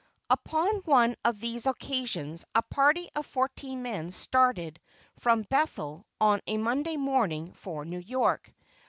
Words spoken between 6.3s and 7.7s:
a Monday morning